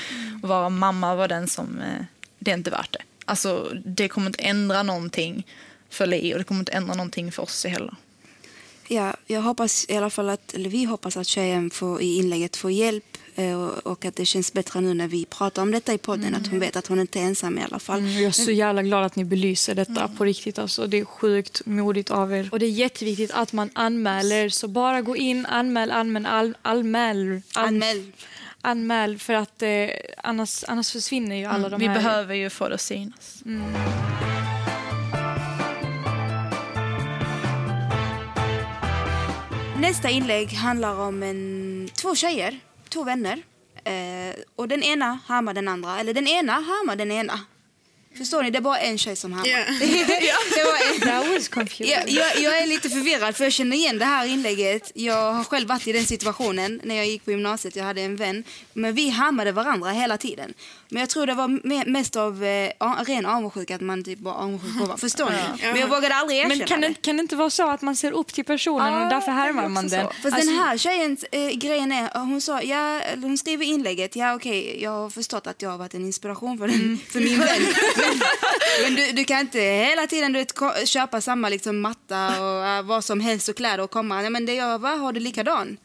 [0.44, 2.06] Och vara mamma var den som, eh,
[2.40, 3.02] det är inte värt det.
[3.28, 5.48] Alltså det kommer inte ändra någonting
[5.90, 7.96] för Li och det kommer inte ändra någonting för oss heller.
[8.88, 12.56] ja, jag hoppas i alla fall att, eller vi hoppas att tjejen får, i inlägget
[12.56, 15.94] får hjälp eh, och, och att det känns bättre nu när vi pratar om detta
[15.94, 18.00] i podden, att hon vet att hon inte är ensam i alla fall.
[18.00, 20.60] Mm, Jag är så jävla glad att ni belyser detta på riktigt.
[20.60, 22.50] Alltså, det är sjukt modigt av er.
[22.52, 24.50] Och det är jätteviktigt att man anmäler.
[24.50, 26.26] Så bara gå in, anmäl, anmäl,
[26.62, 27.42] anmäl.
[27.54, 28.12] all- Anmäl.
[28.68, 31.94] Anmäl för att eh, annars, annars försvinner ju alla de Vi här...
[31.94, 33.44] behöver ju få det att synas.
[39.80, 43.42] Nästa inlägg handlar om en, två tjejer, två vänner.
[43.84, 47.40] Eh, och den ena harmar den andra, eller den ena harmar den ena.
[48.18, 48.50] Förstår ni?
[48.52, 49.48] Det är bara en tjej som härmar.
[49.48, 49.58] Ja.
[50.56, 51.24] det var en.
[51.24, 51.90] That was confusing.
[51.90, 54.92] Jag, jag, jag är lite förvirrad för jag känner igen det här inlägget.
[54.96, 57.76] Jag har själv varit i den situationen när jag gick på gymnasiet.
[57.76, 58.44] Jag hade en vän.
[58.74, 60.54] Men vi härmade varandra hela tiden.
[60.90, 62.72] Men jag tror det var me- mest av eh,
[63.08, 64.98] ren avundsjuka att man typ var avundsjuk på varandra.
[64.98, 65.64] Förstår ni?
[65.72, 67.96] Men jag vågade aldrig erkänna Men kan det, kan det inte vara så att man
[67.96, 70.08] ser upp till personen och därför härmar man den?
[70.08, 74.16] Fast Alltså, den här tjejens eh, grejen är, hon sa, ja, hon skrev i inlägget,
[74.16, 77.40] ja okej, jag har förstått att jag har varit en inspiration för, den, för min
[77.40, 77.62] vän.
[78.84, 82.82] Men, du, du kan inte hela tiden du vet, köpa samma liksom, matta och uh,
[82.82, 85.78] vad som helst och kläder och komma, Nej, men det jag va, har du likadan?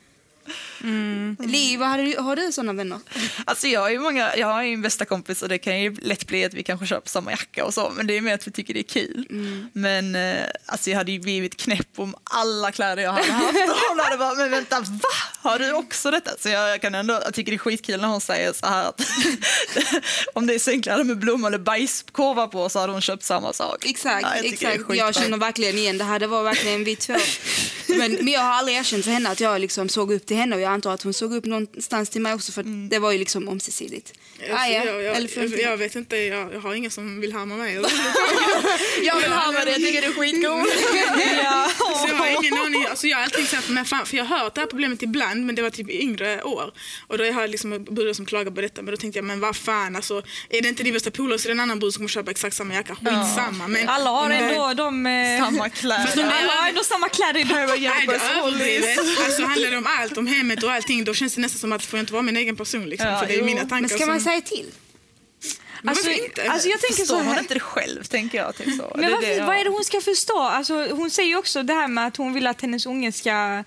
[1.39, 3.01] Li, vad har, du, har du sådana vänner?
[3.45, 5.95] Alltså jag har ju många, jag har ju en bästa kompis och det kan ju
[6.03, 8.47] lätt bli att vi kanske köper samma jacka och så, men det är mer att
[8.47, 9.27] vi tycker det är kul.
[9.73, 13.77] Men eh, alltså jag hade ju blivit knäpp om alla kläder jag hade haft och
[13.89, 15.09] hon hade bara, men vänta, va?
[15.43, 16.31] Har du också detta?
[16.39, 18.85] Så jag, jag kan ändå, jag tycker det är skitkul när hon säger så här
[18.89, 19.01] att
[20.35, 23.85] om det är sängkläder med blommor eller bajskorvar på så hade hon köpt samma sak.
[23.85, 24.83] Exakt, Ja, jag exakt.
[24.89, 26.19] jag känner verkligen igen det här.
[26.19, 27.15] Det var verkligen vi två.
[27.87, 30.57] Men, men jag har aldrig erkänt för henne att jag liksom såg upp till henne
[30.57, 32.89] och jag antar att hon såg upp någonstans till mig också för Mm.
[32.89, 34.13] det var ju liksom ömsesidigt.
[34.41, 34.85] Alltså, Ah, ja.
[34.85, 37.57] jag, jag, Eller för- jag, jag vet inte, jag, jag har ingen som vill härma
[37.57, 37.75] mig.
[39.03, 40.69] Jag vill med det, jag tycker det är skitcoolt.
[42.03, 42.87] Så jag har ingen aning.
[42.91, 45.47] Alltså jag har alltid sagt, men fan, för jag har hört det här problemet ibland,
[45.47, 46.73] men det var typ i yngre år.
[47.07, 49.41] Och då har jag liksom brudar som klagar på detta, men då tänkte jag, men
[49.41, 51.93] vad fan, alltså, är det inte din bästa polare så är det en annan brud
[51.93, 52.95] som kommer köpa exakt samma jacka.
[52.95, 53.69] Skitsamma.
[53.69, 55.07] Men, alla har ändå de...
[55.07, 56.09] eh, Samma kläder.
[56.43, 57.67] Alla har ändå samma kläder i Nej,
[58.07, 58.99] det är överdrivet.
[59.25, 61.85] Alltså handlar det om allt, om hemmet och allting, då känns det nästan som att
[61.85, 63.45] får jag inte vara min egen person liksom, Ja, för det är jo.
[63.45, 64.25] mina tankar Men ska man som...
[64.25, 64.67] säga till?
[65.85, 66.51] Alltså, inte?
[66.51, 67.41] alltså jag tänker så Förstår hon här.
[67.41, 68.57] inte det själv, tänker jag.
[68.57, 68.93] Typ så.
[68.95, 70.39] Men Det är varför, det jag- vad är det hon ska förstå?
[70.39, 73.65] Alltså, hon säger ju också det här med att hon vill att hennes unge ska...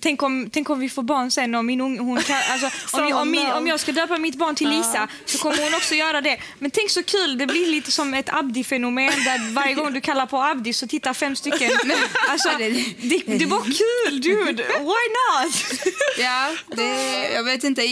[0.00, 3.08] Tänk om, tänk om vi får barn sen och min unge, hon kan, alltså, om,
[3.08, 5.94] jag, om, min, om jag ska döpa mitt barn till Lisa så kommer hon också
[5.94, 6.38] göra det.
[6.58, 10.26] Men tänk så kul, det blir lite som ett Abdi-fenomen där varje gång du kallar
[10.26, 11.72] på Abdi så tittar fem stycken.
[12.28, 15.64] Alltså, det, det var kul dude, why not?
[16.18, 17.82] Ja, det, jag vet inte.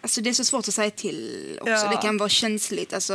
[0.00, 1.70] Alltså det är så svårt att säga till också.
[1.72, 1.90] Ja.
[1.90, 2.92] Det kan vara känsligt.
[2.92, 3.14] Alltså,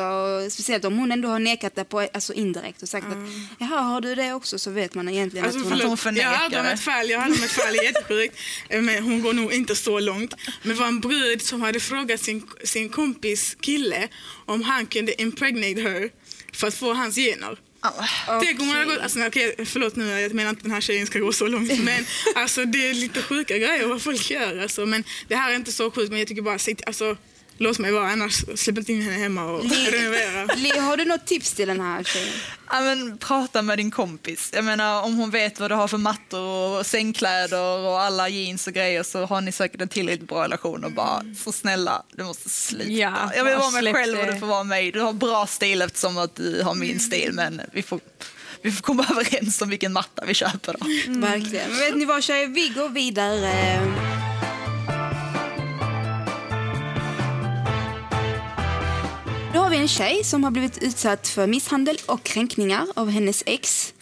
[0.49, 3.17] speciellt om hon ändå har nekat det på, alltså indirekt och sagt att
[3.59, 5.77] jaha, har du det också så vet man egentligen Alltså, att hon...
[5.77, 7.75] förlåt, hon jag hade förnekar om ett fall, jag hade om ett fall
[8.09, 8.37] jättesjukt,
[8.69, 10.33] Eh, men hon går nog inte så långt.
[10.63, 14.07] Men var en brud som hade frågat sin, sin kompis kille
[14.45, 16.09] om han kunde impregnate her
[16.53, 17.57] för att få hans gener.
[18.41, 20.81] Tänk om hon hade gått, alltså, okej, förlåt nu, jag menar inte att den här
[20.81, 24.57] tjejen ska gå så långt, men alltså, det är lite sjuka grejer vad folk gör.
[24.57, 27.17] Alltså, men det här är inte så sjukt, men jag tycker bara, alltså,
[27.57, 30.55] låt mig vara, annars släpp inte in henne hemma och renovera.
[30.55, 32.33] Li, har du något tips till den här tjejen?
[32.69, 34.49] Ja, men, prata med din kompis.
[34.53, 38.67] Jag menar, om hon vet vad du har för mattor och sängkläder och alla jeans
[38.67, 42.23] och grejer så har ni säkert en tillräckligt bra relation och bara, så snälla, du
[42.23, 42.91] måste sluta.
[42.91, 44.91] Ja, jag vill vara mig själv och du får vara mig.
[44.91, 47.99] Du har bra stil eftersom att du har min stil men vi får,
[48.61, 50.85] vi får komma överens om vilken matta vi köper då.
[51.19, 51.69] Verkligen.
[51.69, 54.32] Men vet ni vad tjejer, vi går vidare.
[59.73, 63.93] Vi en tjej som har blivit utsatt för misshandel och kränkningar av hennes ex.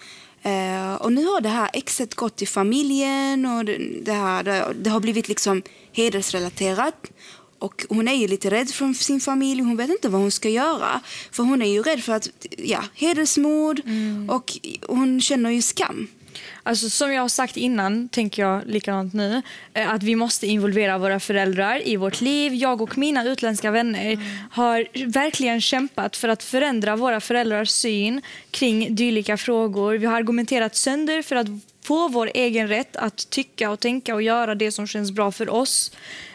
[0.41, 4.73] Eh, och nu har det här exet gått till familjen och det, det, här, det,
[4.81, 7.12] det har blivit liksom hedersrelaterat.
[7.60, 10.49] Och hon är ju lite rädd för sin familj, hon vet inte vad hon ska
[10.49, 11.01] göra.
[11.31, 13.81] För hon är ju rädd för att, ja, hedersmord
[14.29, 14.57] och
[14.88, 16.07] hon känner ju skam.
[16.63, 19.41] Alltså, som jag har sagt innan, tänker jag likadant nu,
[19.74, 22.54] eh, att vi måste involvera våra föräldrar i vårt liv.
[22.54, 24.17] Jag och mina utländska vänner
[24.52, 28.21] har verkligen kämpat för att förändra våra föräldrars syn
[28.52, 29.93] kring dylika frågor.
[29.93, 31.47] Vi har argumenterat sönder för att
[31.84, 35.50] få vår egen rätt att tycka och tänka och göra det som känns bra för
[35.50, 35.91] oss.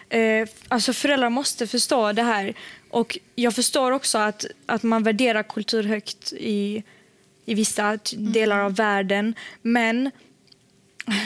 [0.08, 2.54] Eh, alltså föräldrar måste förstå det här.
[2.90, 6.82] Och jag förstår också att, att man värderar kultur högt i
[7.46, 9.34] i vissa delar av världen.
[9.62, 10.10] Men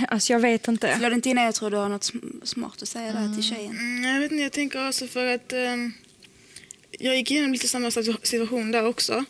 [0.09, 0.97] alltså jag vet inte.
[0.99, 3.79] Florentina, jag tror du har något sm- smart att säga där till tjejen.
[3.79, 5.93] Mm, jag vet inte, jag tänker också för att ehm,
[6.99, 9.25] jag gick igenom lite samma situ- situation där också.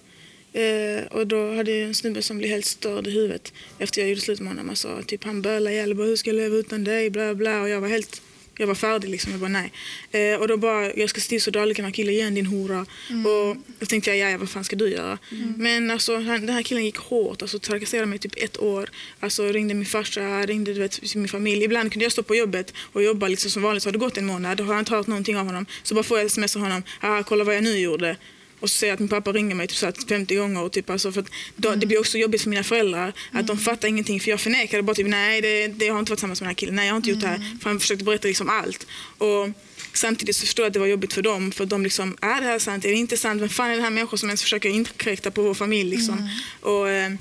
[0.52, 4.08] Eh, och då hade jag en snubbe som blev helt störd i huvudet efter jag
[4.08, 4.70] gjorde slut med honom.
[4.70, 7.10] Alltså, typ, han bölade ihjäl hur ska jag leva utan dig?
[7.10, 7.60] Bla, bla.
[7.60, 8.22] Och jag var helt
[8.60, 9.32] jag var färdig liksom.
[9.32, 9.72] Jag bara nej.
[10.10, 12.86] Eh, och då bara, jag ska se till så dålig kan kille igen din hora.
[13.24, 15.18] Och då tänkte jag, ja, vad fan ska du göra?
[15.56, 18.90] Men alltså han, den här killen gick hårt, alltså trakasserade mig typ ett år.
[19.20, 21.64] Alltså ringde min farsa, ringde du vet, min familj.
[21.64, 23.82] Ibland kunde jag stå på jobbet och jobba liksom som vanligt.
[23.82, 25.66] Så har det gått en månad, då har jag inte hört någonting av honom.
[25.82, 28.16] Så bara får jag sms av honom, ah, kolla vad jag nu gjorde.
[28.60, 30.62] Och så jag att min pappa ringer mig typ så här 50 gånger.
[30.62, 33.12] Och typ alltså för att då, det blir också jobbigt för mina föräldrar.
[33.32, 34.20] Att de fattar ingenting.
[34.20, 36.50] För jag förnekade bara typ nej, det, det, jag har inte varit tillsammans med den
[36.50, 36.76] här killen.
[36.76, 37.58] Nej, jag har inte gjort det här.
[37.62, 38.86] För han försökte berätta liksom allt.
[39.18, 39.48] Och
[39.92, 41.52] samtidigt så förstår jag att det var jobbigt för dem.
[41.52, 42.84] För de liksom, är det här sant?
[42.84, 43.42] Är det inte sant?
[43.42, 45.90] Vem fan är det här människor som ens försöker inkräkta på vår familj?
[45.90, 46.28] Liksom?
[46.60, 47.12] Och, eh,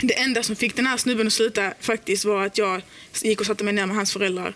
[0.00, 2.82] det enda som fick den här snubben att sluta faktiskt var att jag
[3.22, 4.54] gick och satte mig ner med hans föräldrar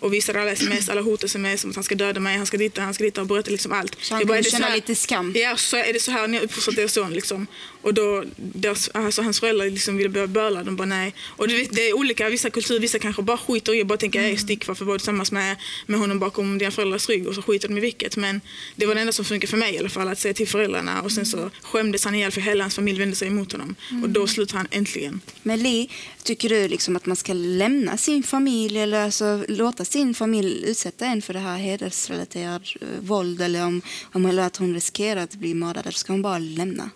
[0.00, 2.80] och visade alla sms, alla hot-sms om att han ska döda mig, han ska ditta,
[2.82, 3.96] han ska ditta och berättade liksom allt.
[4.00, 5.32] Så han kunde känna här- lite skam.
[5.36, 7.46] Ja, så är det så här ni har uppfostrat er son liksom.
[7.82, 11.14] Och då, deras, alltså, hans föräldrar liksom ville börja böla, de bara nej.
[11.36, 13.98] Och du vet, det är olika, vissa kulturer, vissa kanske bara skiter i och bara
[13.98, 14.36] tänker mm.
[14.36, 17.68] stick varför var du tillsammans med, med honom bakom dina föräldrars rygg och så skiter
[17.68, 18.16] de i vilket.
[18.16, 18.40] Men
[18.76, 21.02] det var det enda som funkar för mig i alla fall, att säga till föräldrarna
[21.02, 23.74] och sen så skämdes han ihjäl för hela hans familj vände sig emot honom.
[24.02, 25.20] Och då slutade han äntligen.
[25.42, 25.90] Men Li,
[26.22, 31.06] tycker du liksom att man ska lämna sin familj eller alltså låta sin familj utsätta
[31.06, 35.34] en för det här hedersrelaterad eh, våld eller om, om eller att hon riskerar att
[35.34, 35.94] bli mördad?
[35.94, 36.90] Ska hon bara lämna?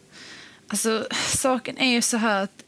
[0.69, 2.63] Alltså, saken är ju så här att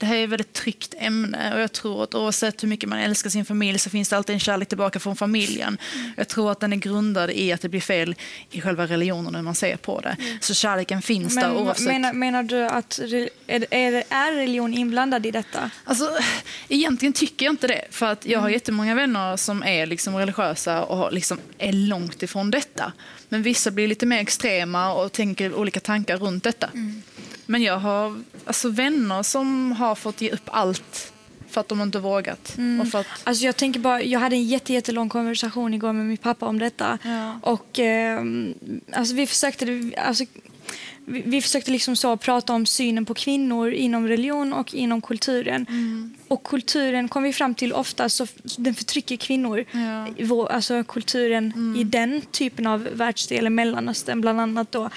[0.00, 2.98] det här är ett väldigt tryggt ämne och jag tror att oavsett hur mycket man
[2.98, 5.78] älskar sin familj så finns det alltid en kärlek tillbaka från familjen.
[6.16, 8.14] Jag tror att den är grundad i att det blir fel
[8.50, 10.16] i själva religionen när man ser på det.
[10.40, 11.86] Så kärleken finns där Men oavsett.
[11.86, 12.98] menar, menar du att
[13.46, 15.70] är, är, är religion inblandad i detta?
[15.84, 16.08] Alltså,
[16.68, 17.84] egentligen tycker jag inte det.
[17.90, 18.52] För att jag har Mm.
[18.54, 22.92] jättemånga vänner som är liksom religiösa och liksom är långt ifrån detta.
[23.28, 26.66] Men vissa blir lite mer extrema och tänker olika tankar runt detta.
[26.74, 27.02] Mm.
[27.50, 31.12] Men jag har alltså, vänner som har fått ge upp allt
[31.48, 32.58] för att de inte vågat.
[32.58, 32.80] Mm.
[32.80, 36.06] Och för att, Alltså jag tänker bara, jag hade en jätte, jättelång konversation igår med
[36.06, 36.98] min pappa om detta.
[37.02, 37.40] Ja.
[37.42, 38.54] Och ehm,
[38.92, 40.24] alltså vi försökte, alltså,
[41.04, 45.66] vi, vi försökte liksom så prata om synen på kvinnor inom religion och inom kulturen.
[45.68, 46.14] Mm.
[46.28, 49.64] Och kulturen kom vi fram till ofta så den förtrycker kvinnor.
[49.72, 50.24] Ja.
[50.24, 54.90] Vår, alltså kulturen i den typen av världsdel, Mellanöstern bland annat då.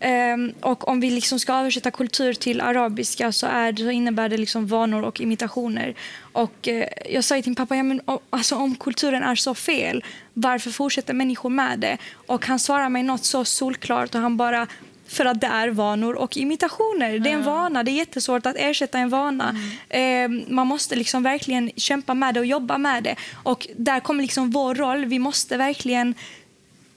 [0.00, 4.28] Ehm, och om vi liksom ska översätta kultur till arabiska så, är det, så innebär
[4.28, 5.94] det liksom vanor och imitationer.
[6.32, 9.54] Och eh, jag sa till min pappa, ja, men, o- alltså, om kulturen är så
[9.54, 11.98] fel, varför fortsätter människor med det?
[12.26, 14.66] Och han svarar mig något så solklart och han bara
[15.08, 17.18] för att det är vanor och imitationer.
[17.18, 17.82] Det är en vana.
[17.82, 19.56] Det är jättesvårt att ersätta en vana.
[19.88, 23.16] Eh, man måste liksom verkligen kämpa med det och jobba med det.
[23.42, 25.04] Och där kommer liksom vår roll.
[25.04, 26.14] Vi måste verkligen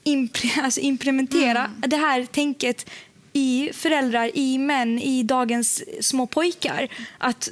[0.03, 2.89] impre- alltså implementera det här tänket
[3.33, 6.87] i föräldrar, i män, i dagens små pojkar.
[7.17, 7.49] Att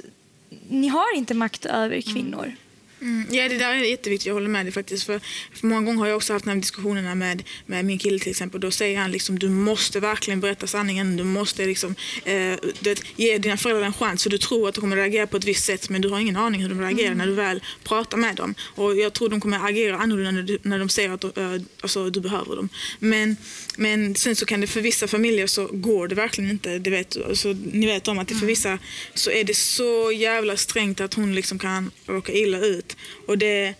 [0.68, 2.52] ni har inte makt över kvinnor.
[3.00, 4.26] Mm, ja, det där är jätteviktigt.
[4.26, 5.04] Jag håller med dig faktiskt.
[5.04, 5.20] För,
[5.54, 8.30] för många gånger har jag också haft de här diskussionerna med, med min kille till
[8.30, 8.60] exempel.
[8.60, 11.16] Då säger han liksom, du måste verkligen berätta sanningen.
[11.16, 14.22] Du måste liksom, eh, du vet, ge dina föräldrar en chans.
[14.22, 16.36] För du tror att de kommer reagera på ett visst sätt men du har ingen
[16.36, 18.54] aning hur de reagerar när du väl pratar med dem.
[18.60, 22.10] Och jag tror de kommer agera annorlunda när, du, när de säger att eh, alltså,
[22.10, 22.68] du behöver dem.
[22.98, 23.36] Men,
[23.76, 26.78] men sen så kan det för vissa familjer så går det verkligen inte.
[26.78, 28.78] Det vet, alltså, ni vet om att det för vissa
[29.14, 32.89] så är det så jävla strängt att hon liksom kan råka illa ut.
[33.26, 33.74] Och det,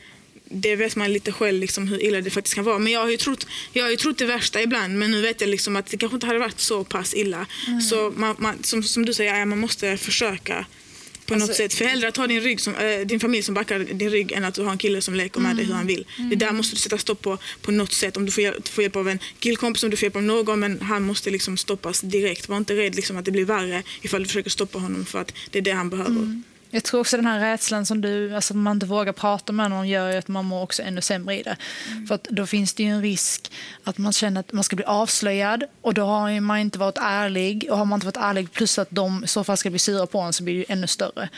[0.44, 2.78] det vet man lite själv liksom hur illa det faktiskt kan vara.
[2.78, 5.40] Men jag har ju trott, jag har ju trott det värsta ibland men nu vet
[5.40, 7.46] jag liksom att det kanske inte hade varit så pass illa.
[7.90, 10.66] Så man, man, som, som du säger, man måste försöka
[11.30, 11.74] på något sätt.
[11.74, 14.44] För hellre att ha din, rygg som, äh, din familj som backar din rygg än
[14.44, 16.06] att du har en kille som leker med dig hur han vill.
[16.30, 18.16] Det där måste du sätta stopp på på något sätt.
[18.16, 20.60] Om du får, hjälp, får hjälp av en killkompis, om du får hjälp av någon
[20.60, 22.48] men han måste liksom stoppas direkt.
[22.48, 25.34] Var inte rädd liksom, att det blir värre ifall du försöker stoppa honom för att
[25.50, 26.42] det är det han behöver.
[26.72, 29.70] Jag tror också den här rädslan som du, alltså att man inte vågar prata med
[29.70, 31.56] någon gör att man mår också ännu sämre i det.
[32.08, 33.52] För att då finns det ju en risk
[33.84, 37.66] att man känner att man ska bli avslöjad och då har man inte varit ärlig
[37.70, 40.06] och har man inte varit ärlig plus att de i så fall ska bli sura
[40.06, 41.28] på en så blir det ju ännu större.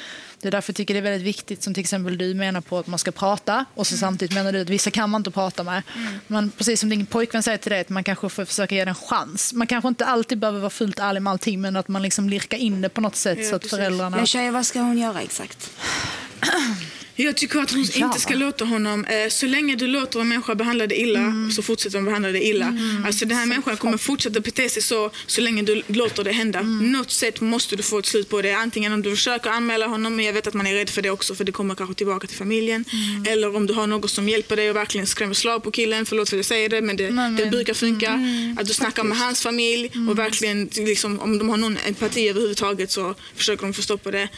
[0.43, 2.79] Det är därför jag tycker det är väldigt viktigt som till exempel du menar på
[2.79, 5.63] att man ska prata och så samtidigt menar du att vissa kan man inte prata
[5.65, 5.83] med.
[6.27, 8.89] Men precis som din pojkvän säger till dig att man kanske får försöka ge den
[8.89, 9.53] en chans.
[9.53, 12.59] Man kanske inte alltid behöver vara fullt ärlig med allting men att man liksom lirkar
[12.59, 13.79] in det på något sätt Ja, så att precis.
[13.79, 14.17] föräldrarna...
[14.17, 15.71] Men tjejer, vad ska hon göra exakt?
[17.17, 18.07] Jag tycker att hon Ja.
[18.07, 21.63] inte ska låta honom, eh, så länge du låter en människa behandla dig illa så
[21.63, 22.79] fortsätter de behandla dig illa.
[23.07, 26.63] Alltså den här människan kommer fortsätta bete sig så, så länge du låter det hända.
[26.63, 28.53] Något sätt måste du få ett slut på det.
[28.53, 31.11] Antingen om du försöker anmäla honom, men jag vet att man är rädd för det
[31.11, 32.85] också för det kommer kanske tillbaka till familjen.
[33.29, 36.29] Eller om du har någon som hjälper dig och verkligen skrämmer slag på killen, förlåt
[36.29, 38.19] för att jag säger det men det, men- det brukar funka.
[38.61, 42.91] Att du snackar med hans familj och verkligen, liksom, om de har någon empati överhuvudtaget
[42.91, 44.29] så försöker de få stopp på det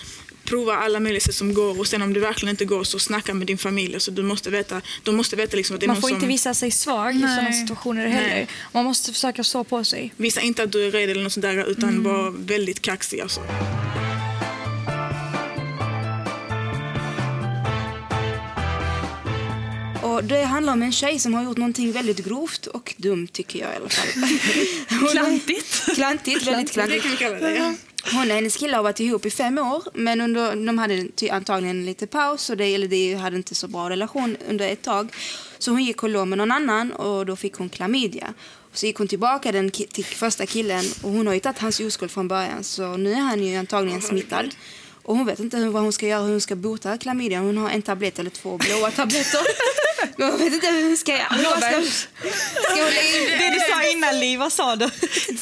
[0.45, 3.35] prova alla möjliga sätt som går och sen om det verkligen inte går så snacka
[3.35, 3.95] med din familj.
[3.95, 6.17] Alltså, du måste veta, de måste veta liksom att det är Man någon får som...
[6.17, 7.37] inte visa sig svag i Nej.
[7.37, 8.29] sådana situationer heller.
[8.29, 8.49] Nej.
[8.73, 10.13] Man måste försöka stå på sig.
[10.17, 13.21] Visa inte att du är rädd eller något sånt där utan var väldigt kaxig.
[13.21, 13.41] Alltså.
[20.03, 23.59] Och det handlar om en tjej som har gjort någonting väldigt grovt och dumt tycker
[23.59, 24.29] jag i alla fall.
[25.11, 25.83] Klantigt.
[25.95, 27.03] Klantigt, väldigt Det klantigt.
[27.03, 27.57] kan vi kalla det.
[27.57, 27.75] Ja.
[28.13, 31.85] Hon och hennes kille har varit ihop i fem år men under, de hade antagligen
[31.85, 35.15] lite paus och det, eller de hade inte så bra relation under ett tag.
[35.59, 38.35] Så hon gick och låg med någon annan och då fick hon klamydia.
[38.73, 42.11] Så gick hon tillbaka den till första killen och hon har ju tagit hans oskuld
[42.11, 44.55] från början så nu är han ju antagligen smittad.
[45.03, 47.41] Och hon vet inte vad hon ska göra, hur hon ska bota klamydia.
[47.41, 49.41] Hon har en tablett eller två blåa tabletter.
[50.17, 51.27] Men hon vet inte hur hon ska göra.
[51.31, 51.83] Hon Ska,
[52.73, 53.54] ska hon lägga in
[54.21, 54.91] Liv, vad sa du?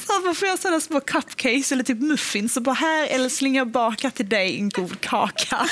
[0.06, 4.10] Så med flera sådana små cupcakes eller typ muffins och bara här älskling jag bakar
[4.10, 5.56] till dig en god kaka.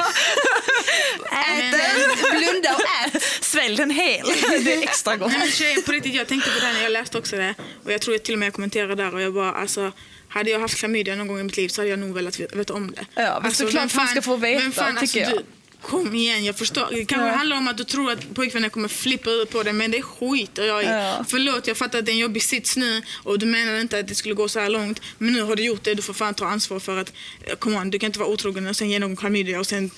[1.32, 2.38] Ät den!
[2.38, 2.80] blunda och
[3.14, 3.22] ät.
[3.40, 4.26] Svälj den hel.
[4.64, 5.28] Det är extra gott.
[5.30, 7.54] Nej, men tjejer, på riktigt, jag tänkte på det när jag läste också det.
[7.84, 9.92] Och jag tror jag till och med jag kommenterade där och jag bara alltså
[10.28, 12.74] hade jag haft klamydia någon gång i mitt liv så hade jag nog velat veta-
[12.74, 13.22] om det.
[13.22, 15.30] Ja, men såklart vem man ska få veta, vem fan, tycker jag.
[15.32, 15.44] Du,
[15.82, 16.88] kom igen, jag förstår.
[16.90, 17.34] Det kanske Ja.
[17.34, 20.64] handlar om att du tror att pojkvännen kommer flippa ut på det men det skiter
[20.66, 20.86] jag i.
[20.86, 21.24] Ja.
[21.28, 24.08] Förlåt, jag fattar att det är en jobbig sits nu och du menar inte att
[24.08, 25.00] det skulle gå så här långt.
[25.18, 27.12] Men nu har du gjort det, du får fan ta ansvar för att,
[27.44, 29.90] eh, come on, du kan inte vara otrogen och sen ge någon klamydia och sen,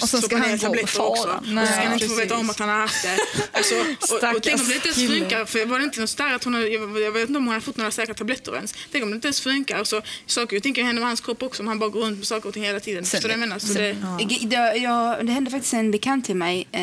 [0.00, 1.22] Och sen ska han tabletter och också.
[1.22, 1.34] fara.
[1.38, 3.18] och så ska han Nej, inte få veta om att han har haft det.
[3.52, 6.34] Alltså, och, och tänk om det inte ens funkar, för var det inte något där
[6.34, 8.74] att hon jag, jag vet inte om hon hade fått några säkra tabletter ens.
[8.92, 9.84] Tänk om det inte ens funkar.
[9.84, 12.18] Så, saker och ting kan hända med hans kropp också om han bara går runt
[12.18, 13.04] med saker och ting hela tiden.
[13.04, 13.58] Förstår du vad jag menar?
[13.58, 16.80] Så det, G- Det, jag, det hände faktiskt en bekant till mig eh,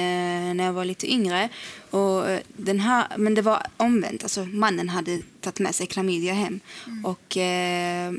[0.56, 1.50] när jag var lite yngre.
[1.90, 4.24] Och eh, den här, men det var omvänt.
[4.24, 6.60] Alltså, mannen hade tagit med sig klamydia hem.
[7.04, 8.12] Och, eh,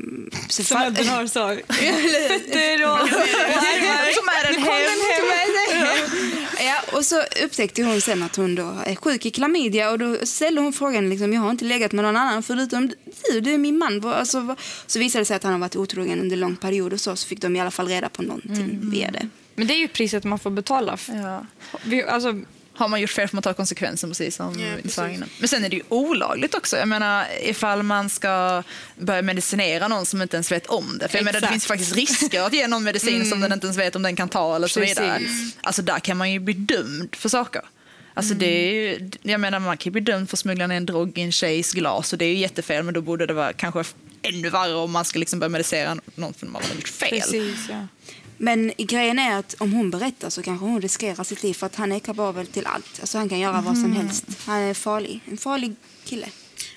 [0.49, 1.47] så Som Ebben har så.
[2.27, 3.09] Fötter och...
[4.15, 5.19] Som är den hem.
[6.59, 10.17] Ja, och så upptäckte hon sen att hon då är sjuk i klamydia och då
[10.23, 12.91] ställde hon frågan liksom, jag har inte legat med någon annan förutom
[13.31, 14.05] du, du är min man.
[14.05, 14.55] Alltså,
[14.87, 17.27] så visade det sig att han har varit otrogen under lång period och så, så
[17.27, 19.29] fick de i alla fall reda på någonting via det.
[19.59, 20.97] Men det är ju priset man får betala.
[21.07, 21.45] Ja.
[21.83, 22.41] Vi, alltså,
[22.73, 25.23] Har man gjort fel får man ta konsekvensen precis som Ja, precis.
[25.39, 26.77] Men sen är det ju olagligt också.
[26.77, 28.63] Jag menar ifall man ska
[28.95, 31.07] börja medicinera någon som inte ens vet om det.
[31.07, 33.77] För jag menar, det finns faktiskt risker att ge någon medicin som den inte ens
[33.77, 35.17] vet om den kan ta eller så vidare.
[35.17, 35.57] Precis.
[35.61, 37.61] Alltså där kan man ju bli dömd för saker.
[38.13, 40.77] Alltså det är ju, jag menar man kan ju bli dömd för att smuggla ner
[40.77, 43.33] en drog i en tjejs glas och det är ju jättefel men då borde det
[43.33, 43.83] vara kanske
[44.21, 47.09] ännu värre om man ska liksom börja medicera någon för att man har gjort fel.
[47.09, 47.87] precis, ja.
[48.41, 51.75] Men grejen är att om hon berättar så kanske hon riskerar sitt liv för att
[51.75, 52.99] han är kapabel till allt.
[52.99, 54.25] Alltså han kan göra vad som helst.
[54.45, 55.19] Han är farlig.
[55.25, 55.75] En farlig
[56.05, 56.27] kille.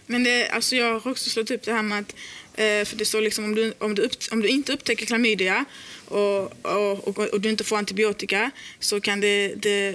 [0.06, 2.14] Men det, alltså jag har också slått upp det här med att
[2.54, 5.64] eh, för det står liksom om du, om du, upp, om du inte upptäcker klamydia
[6.08, 9.88] och, och, och, och du inte får antibiotika så kan det, det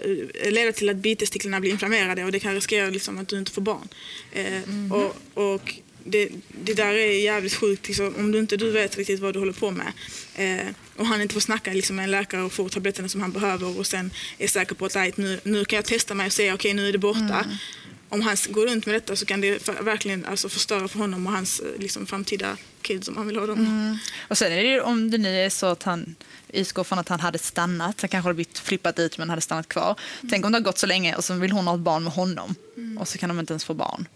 [0.44, 3.52] eh, leda till att bitestickorna blir inflammerade och det kan riskera liksom att du inte
[3.52, 3.88] får barn.
[4.32, 5.16] Eh, och,
[5.54, 5.74] och
[6.10, 6.30] det,
[6.64, 9.54] det där är jävligt sjukt liksom, om du inte du vet riktigt vad du håller
[9.54, 9.94] på med
[10.36, 13.32] eh, och han inte får snacka liksom, med en läkare och få tabletterna som han
[13.32, 16.34] behöver och sen är säker på att "Nej, nu, nu kan jag testa mig och
[16.34, 17.46] se okej nu är det borta.
[18.10, 21.34] Om han går runt med detta så kan det verkligen alltså, förstöra för honom och
[21.34, 24.00] hans eh, liksom, framtida kids om han vill ha dem.
[24.28, 26.16] Och sen är det ju, om det nu är så att han
[26.50, 29.68] utgår från att han hade stannat, han kanske hade blivit flippat ut men hade stannat
[29.70, 29.96] kvar.
[30.30, 32.14] Tänk om det har gått så länge och så vill hon ha ett barn med
[32.14, 32.56] honom
[33.00, 34.08] och så kan de inte ens få barn.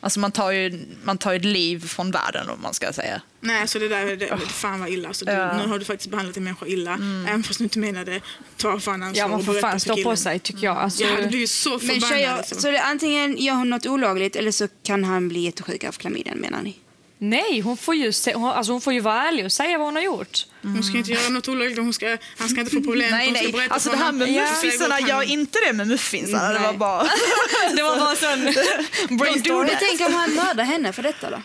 [0.00, 3.20] Alltså man tar, ju, man tar ju ett liv från världen om man ska säga.
[3.40, 5.08] Nej, alltså det där det, det, fan vad illa.
[5.08, 5.56] Alltså, du, Ja.
[5.56, 6.94] Nu har du faktiskt behandlat en människa illa.
[7.28, 8.20] Även fast du inte menade
[8.56, 10.76] ta fan ansvar ja, man får fan stå på sig tycker jag.
[10.76, 12.08] Alltså, Jag hade blivit så Men förbannad.
[12.08, 12.58] tjejer, liksom.
[12.60, 16.38] så det, antingen gör hon något olagligt eller så kan han bli jättesjuk av klamydian
[16.38, 16.76] menar ni?
[17.18, 19.86] Nej, hon får, ju se, hon, alltså, hon får ju vara ärlig och säga vad
[19.86, 20.46] hon har gjort.
[20.62, 21.78] Hon ska inte göra något olagligt.
[21.78, 23.10] Hon ska, han ska inte få problem.
[23.10, 23.68] Nej, hon ska nej.
[23.70, 26.52] Alltså det här med muffinsarna, gör inte det med muffinsarna.
[26.52, 27.02] Det var bara...
[27.76, 29.68] Det var bara sån Brainstorm.
[29.78, 31.42] Tänk om han mördar henne för detta då?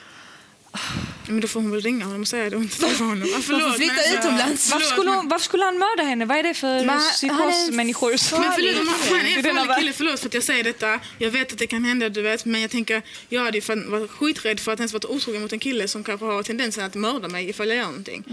[1.32, 3.28] Men då får hon väl ringa honom och säga det och inte träffa honom.
[3.30, 4.72] Ah, Hon förlåt, får flytta men alltså- utomlands.
[4.72, 6.26] Varför skulle, hon, varför skulle han mörda henne?
[6.26, 8.18] Vad är det för psykosmänniskor?
[8.18, 11.00] som- Men förlåt, om han, är en farlig kille, förlåt för att jag säger detta.
[11.18, 12.46] Jag vet att det kan hända, du vet.
[12.46, 15.60] Men jag tänker, jag hade ju varit skiträdd för att ens varit otrogen mot en
[15.60, 18.24] kille som kanske har tendensen att mörda mig ifall jag gör någonting.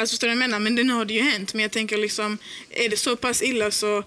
[0.00, 0.58] Alltså förstår du vad jag menar?
[0.60, 1.54] Men det, nu har det ju hänt.
[1.54, 2.38] Men jag tänker liksom,
[2.70, 4.02] är det så pass illa så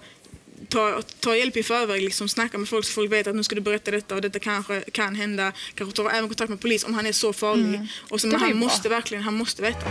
[0.68, 3.54] ta, ta hjälp i förväg, liksom, snacka med folk så folk vet att nu ska
[3.54, 5.52] du berätta detta och detta kanske kan hända.
[5.74, 7.80] Kanske ta även kontakt med polis om han är så farlig.
[8.08, 8.58] Och så, men han bra.
[8.58, 9.86] måste verkligen, han måste veta.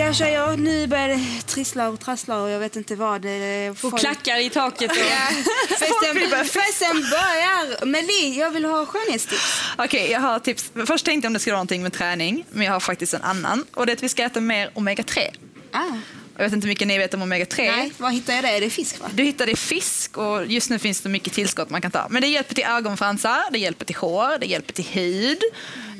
[0.00, 3.22] Ja tjejer, nu börjar det trissla och trassla och jag vet inte vad.
[3.22, 4.90] Det, Och folk- klackar i taket.
[4.90, 4.96] Och...
[4.96, 5.28] Ja,
[5.68, 7.84] festen, festen börjar!
[7.84, 9.60] Men Li, jag vill ha skönhetstips.
[9.78, 10.72] Okej, jag har tips.
[10.86, 13.22] Först tänkte jag om det skulle vara någonting med träning, men jag har faktiskt en
[13.22, 13.66] annan.
[13.74, 15.18] Och det är att vi ska äta mer omega-3.
[15.72, 15.84] Ah,
[16.36, 17.56] Jag vet inte hur mycket ni vet om omega-3.
[17.76, 18.48] nej, var hittar jag det?
[18.50, 19.06] Är det fisk va?
[19.14, 22.06] Du hittar det i fisk och just nu finns det mycket tillskott man kan ta.
[22.10, 25.38] Men det hjälper till ögonfransar, det hjälper till hår, det hjälper till hud.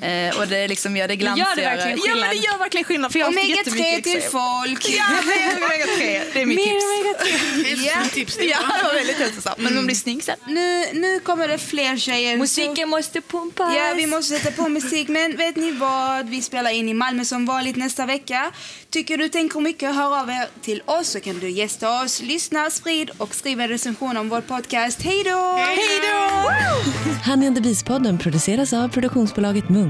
[0.02, 1.76] Eh, och det liksom gör det gör det glansigare.
[1.76, 2.44] verkligen Ja, men det skillnad?
[2.52, 3.12] gör verkligen skillnad.
[3.12, 4.30] För jag har Omega-3 jättemycket till eksem.
[4.32, 4.88] folk.
[4.88, 6.22] Ja, mer omega-3.
[6.32, 6.84] Det är mitt Mer tips.
[6.84, 7.64] omega-3.
[7.68, 8.36] Hälsosamt tips.
[8.36, 9.58] det är Ja, det var väldigt hälsosamt.
[9.58, 10.36] Men man blir snygg sen.
[10.46, 12.36] Nu, nu kommer det fler tjejer.
[12.36, 13.74] Musiken måste pumpas.
[13.76, 15.08] Ja, vi måste sätta på musik.
[15.08, 16.28] Men vet ni vad?
[16.28, 18.50] Vi spelar in i Malmö som vanligt nästa vecka.
[18.90, 22.70] Tycker du tänker mycket, hör av er till oss så kan du gästa oss, lyssna,
[22.70, 25.02] sprid och skriva en recension om vår podcast.
[25.02, 25.56] Hej då!
[25.56, 27.30] Hej då!
[27.30, 29.89] Honey and the Beast-podden produceras av produktionsbolaget Munk.